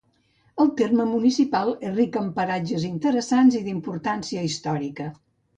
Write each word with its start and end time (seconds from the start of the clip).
El 0.63 0.71
terme 0.79 1.05
municipal 1.09 1.69
és 1.89 1.93
ric 1.99 2.19
en 2.23 2.31
paratges 2.39 2.89
interessants 2.95 3.61
i 3.61 3.65
d'importància 3.69 4.49
històrica 4.51 5.11